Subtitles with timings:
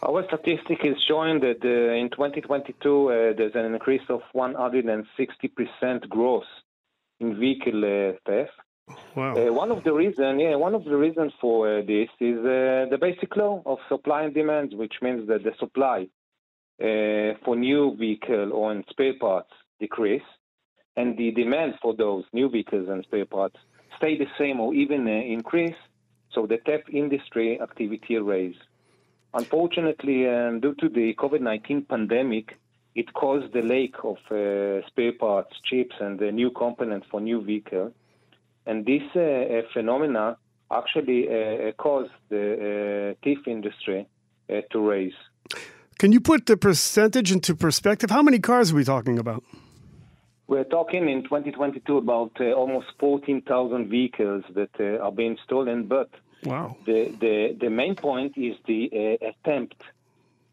[0.00, 6.44] Our statistic is showing that uh, in 2022 uh, there's an increase of 160% growth
[7.18, 8.52] in vehicle uh, theft.
[9.16, 9.34] Wow.
[9.34, 12.86] Uh, one of the reason, yeah, one of the reasons for uh, this is uh,
[12.90, 16.06] the basic law of supply and demand, which means that the supply
[16.80, 20.22] uh, for new vehicle or in spare parts decrease,
[20.96, 23.56] and the demand for those new vehicles and spare parts
[23.96, 25.76] stay the same or even uh, increase.
[26.32, 28.56] So the theft industry activity raise.
[29.34, 32.56] Unfortunately, um, due to the COVID-19 pandemic,
[32.94, 37.42] it caused the lack of uh, spare parts, chips, and the new components for new
[37.42, 37.92] vehicles.
[38.66, 40.36] And this uh, uh, phenomena
[40.70, 44.06] actually uh, caused the uh, thief industry
[44.50, 45.14] uh, to raise.
[45.98, 48.10] Can you put the percentage into perspective?
[48.10, 49.42] How many cars are we talking about?
[50.46, 56.08] We're talking in 2022 about uh, almost 14,000 vehicles that uh, are being stolen, but
[56.44, 56.76] Wow.
[56.86, 59.80] the, the, the main point is the uh, attempt.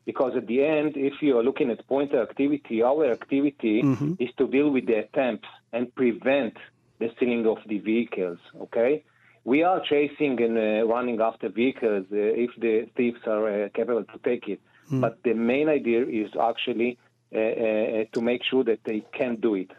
[0.05, 3.79] Because at the end, if you are looking at pointer activity, our activity
[4.20, 6.55] is to deal with the attempts and prevent
[6.99, 8.37] the stealing of the vehicles.
[8.62, 9.04] Okay,
[9.43, 14.04] we are chasing and uh, running after vehicles uh, if the thieves are uh, capable
[14.04, 14.62] to take it.
[14.91, 16.99] But the main idea is actually
[17.34, 19.71] uh, uh, to make sure that they can do it.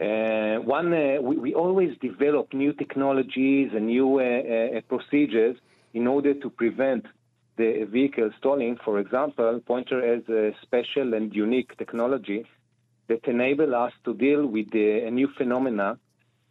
[0.00, 5.56] Uh, one, uh, we, we always develop new technologies and new uh, uh, procedures
[5.94, 7.06] in order to prevent
[7.56, 8.76] the vehicle stalling.
[8.84, 12.44] For example, Pointer has a special and unique technology
[13.08, 15.98] that enable us to deal with the, a new phenomena.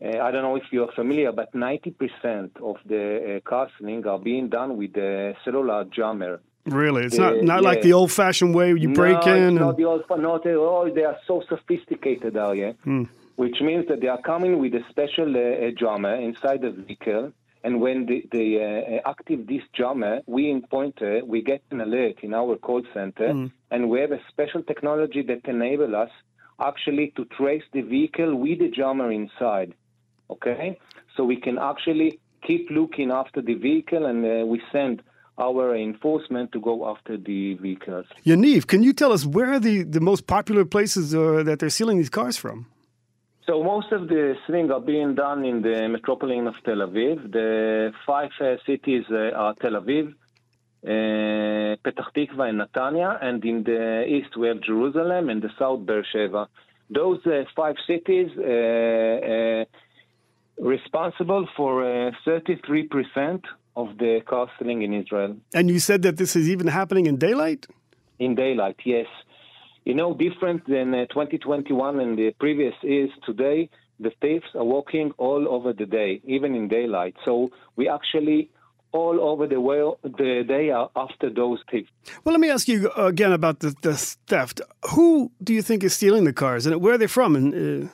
[0.03, 4.17] Uh, I don't know if you're familiar, but 90% of the uh, car stealing are
[4.19, 6.41] being done with the cellular jammer.
[6.65, 7.05] Really?
[7.05, 9.33] It's Yeah, not not like the old fashioned way you break in.
[9.33, 10.91] It's and- not the old not at all.
[10.91, 13.03] They are so sophisticated here, Hmm.
[13.35, 17.31] Which means that they are coming with a special uh, uh, jammer inside the vehicle.
[17.63, 22.17] And when the, the uh, active this jammer, we in Pointer, we get an alert
[22.21, 23.47] in our call center, Hmm.
[23.71, 26.11] and we have a special technology that enable us
[26.61, 29.73] actually to trace the vehicle with the jammer inside.
[30.29, 30.77] Okay,
[31.15, 35.01] so we can actually keep looking after the vehicle, and uh, we send
[35.37, 38.05] our enforcement to go after the vehicles.
[38.25, 41.69] Yaniv, can you tell us where are the, the most popular places uh, that they're
[41.69, 42.67] stealing these cars from?
[43.47, 47.31] So most of the stealing are being done in the metropolitan of Tel Aviv.
[47.31, 50.07] The five uh, cities uh, are Tel Aviv,
[50.83, 55.85] uh, Petah Tikva, and Netanya, and in the east we have Jerusalem, and the south
[55.85, 56.47] Beersheba.
[56.89, 59.65] Those uh, five cities uh, uh,
[60.57, 63.43] responsible for uh, 33%
[63.75, 65.37] of the car stealing in Israel.
[65.53, 67.67] And you said that this is even happening in daylight?
[68.17, 69.07] In daylight, yes.
[69.85, 73.69] You know, different than uh, 2021 and the previous is today,
[73.99, 77.15] the thieves are walking all over the day, even in daylight.
[77.23, 78.49] So we actually
[78.91, 81.89] all over the world, the day are after those thieves.
[82.23, 83.93] Well, let me ask you again about the, the
[84.27, 84.61] theft.
[84.91, 87.35] Who do you think is stealing the cars and where are they from?
[87.35, 87.89] And uh,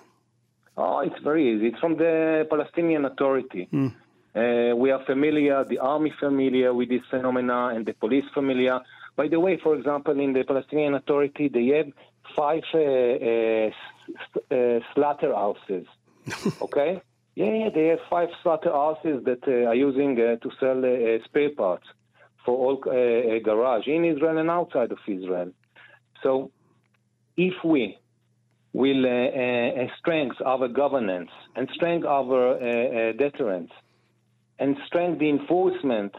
[0.77, 1.67] Oh, it's very easy.
[1.67, 3.67] It's from the Palestinian Authority.
[4.33, 8.79] Uh, we are familiar, the army familiar with this phenomena, and the police familiar.
[9.15, 11.87] By the way, for example, in the Palestinian Authority, they have
[12.35, 13.69] five uh, uh,
[14.55, 15.85] uh, slaughterhouses.
[16.61, 17.01] okay?
[17.35, 21.51] Yeah, yeah, they have five slaughterhouses that uh, are using uh, to sell uh, spare
[21.51, 21.85] parts
[22.45, 25.51] for all garage in Israel and outside of Israel.
[26.23, 26.51] So,
[27.37, 27.97] if we
[28.73, 33.71] will uh, uh, strengthen our governance and strengthen our uh, deterrence
[34.59, 36.13] and strengthen the enforcement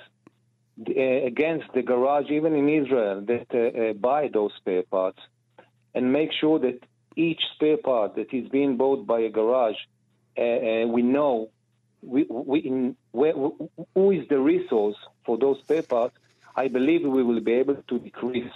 [0.79, 5.19] against the garage, even in Israel, that uh, uh, buy those spare parts,
[5.95, 6.79] and make sure that
[7.17, 9.77] each spare part that is being bought by a garage,
[10.39, 11.51] uh, uh, we know
[12.03, 16.17] we, we in, where, who is the resource for those spare parts.
[16.57, 18.53] I believe we will be able to decrease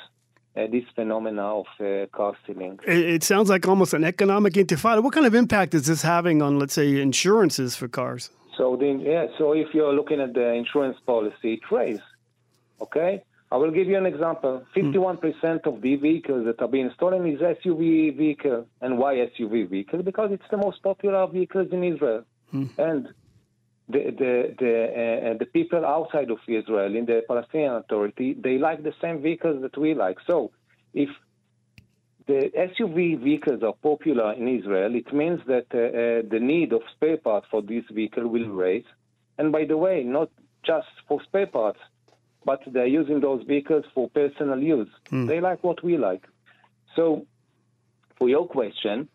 [0.57, 2.79] uh, this phenomena of uh, car stealing.
[2.87, 5.03] it, it sounds like almost an economic intifada.
[5.03, 8.31] What kind of impact is this having on, let's say, insurances for cars?
[8.57, 12.03] So the, yeah, so if you're looking at the insurance policy, it raised.
[12.81, 14.65] Okay, I will give you an example.
[14.75, 19.69] Fifty-one percent of the vehicles that are being stolen is SUV vehicle, and why SUV
[19.69, 20.03] vehicle?
[20.03, 22.25] Because it's the most popular vehicles in Israel,
[22.79, 23.09] and
[23.89, 28.83] the the the uh, the people outside of Israel in the Palestinian Authority they like
[28.83, 30.19] the same vehicles that we like.
[30.27, 30.51] So
[30.93, 31.09] if
[32.27, 36.83] the SUV vehicles are popular in Israel, it means that uh, uh, the need of
[36.95, 38.85] spare parts for this vehicle will raise.
[39.39, 40.31] And by the way, not
[40.65, 41.79] just for spare parts,
[42.45, 44.89] but they're using those vehicles for personal use.
[45.27, 46.25] They like what we like.
[46.95, 47.27] So,
[48.19, 49.09] for your question,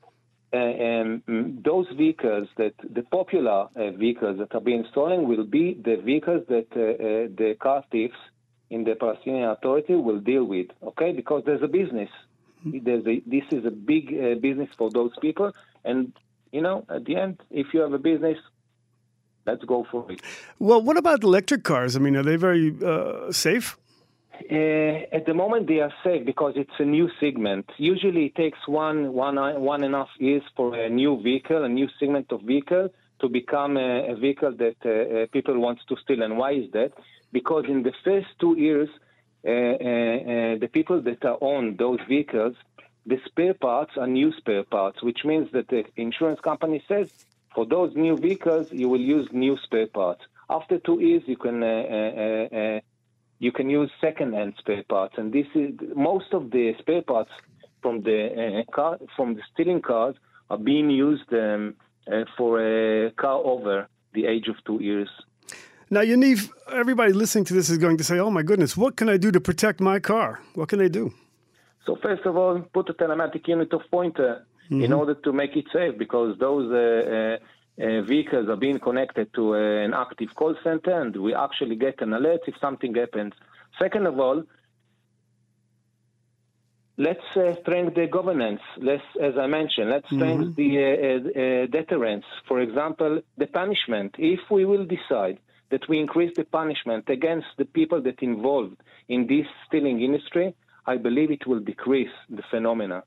[0.53, 5.45] uh, um, mm, those vehicles that the popular uh, vehicles that are being stolen will
[5.45, 8.17] be the vehicles that uh, uh, the car thieves
[8.69, 11.13] in the Palestinian Authority will deal with, okay?
[11.13, 12.09] Because there's a business.
[12.65, 15.51] There's a, this is a big uh, business for those people.
[15.83, 16.13] And,
[16.51, 18.37] you know, at the end, if you have a business,
[19.45, 20.21] let's go for it.
[20.59, 21.95] Well, what about electric cars?
[21.95, 23.77] I mean, are they very uh, safe?
[24.49, 27.69] Uh, at the moment, they are safe because it's a new segment.
[27.77, 31.69] Usually, it takes one, one, one and a half years for a new vehicle, a
[31.69, 35.95] new segment of vehicle, to become a, a vehicle that uh, uh people want to
[36.03, 36.23] steal.
[36.23, 36.91] And why is that?
[37.31, 38.89] Because in the first two years,
[39.45, 42.55] Uh, uh, uh, the people that on those vehicles,
[43.05, 47.11] the spare parts are new spare parts, which means that the insurance company says
[47.55, 50.21] for those new vehicles you will use new spare parts.
[50.49, 51.61] After two years, you can
[53.39, 57.31] you can use second-hand spare parts, and this is most of the spare parts
[57.81, 60.15] from the uh, car from the stealing cars
[60.51, 61.73] are being used um,
[62.11, 65.09] uh, for a car over the age of two years.
[65.93, 69.09] Now, Yaniv, everybody listening to this is going to say, "Oh my goodness, what can
[69.09, 70.39] I do to protect my car?
[70.55, 71.11] What can they do?"
[71.85, 74.85] So first of all, put a telematic unit of pointer mm-hmm.
[74.85, 77.37] in order to make it safe, because those uh, uh,
[77.83, 82.01] uh, vehicles are being connected to uh, an active call center, and we actually get
[82.01, 83.33] an alert if something happens.
[83.77, 84.43] Second of all,
[86.95, 88.61] let's uh, strengthen the governance.
[88.77, 90.19] Let's, as I mentioned, let's mm-hmm.
[90.19, 92.23] strengthen the uh, uh, deterrence.
[92.47, 94.15] For example, the punishment.
[94.17, 95.39] If we will decide
[95.71, 98.77] that we increase the punishment against the people that involved
[99.07, 100.53] in this stealing industry,
[100.85, 103.03] I believe it will decrease the phenomena.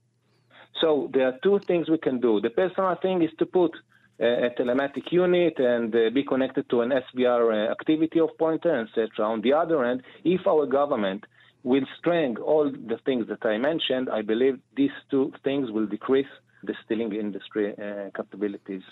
[0.80, 2.40] So there are two things we can do.
[2.40, 3.72] The personal thing is to put
[4.20, 9.26] a telematic unit and uh, be connected to an SVR uh, activity of pointer, etc.
[9.26, 11.24] On the other hand, if our government
[11.64, 16.32] will strengthen all the things that I mentioned, I believe these two things will decrease
[16.62, 18.82] the stealing industry uh, capabilities.